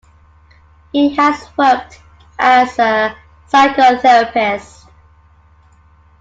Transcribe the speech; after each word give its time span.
He 0.91 1.13
has 1.15 1.47
worked 1.55 2.01
as 2.39 2.79
a 2.79 3.15
psychotherapist. 3.47 4.87